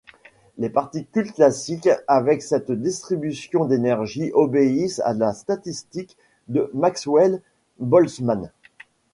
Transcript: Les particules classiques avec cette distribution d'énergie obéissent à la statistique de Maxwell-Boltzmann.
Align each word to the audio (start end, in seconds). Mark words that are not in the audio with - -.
Les 0.57 0.71
particules 0.71 1.31
classiques 1.31 1.87
avec 2.07 2.41
cette 2.41 2.71
distribution 2.71 3.65
d'énergie 3.65 4.31
obéissent 4.33 4.99
à 5.01 5.13
la 5.13 5.31
statistique 5.31 6.17
de 6.47 6.71
Maxwell-Boltzmann. 6.73 8.49